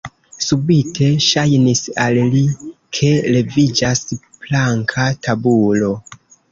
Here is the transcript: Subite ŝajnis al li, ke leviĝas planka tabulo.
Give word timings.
Subite 0.43 1.09
ŝajnis 1.25 1.83
al 2.05 2.19
li, 2.33 2.43
ke 2.99 3.13
leviĝas 3.37 4.05
planka 4.19 5.11
tabulo. 5.29 5.99